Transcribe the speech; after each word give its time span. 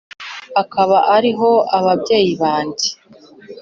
Akaba 0.61 0.97
ari 1.15 1.31
ho 1.39 1.51
ababyeyi 1.77 2.31
banjye 2.41 2.89